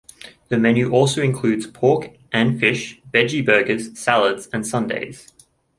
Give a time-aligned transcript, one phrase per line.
[0.47, 5.31] The menu also includes pork and fish, veggie burgers, salads, and sundaes.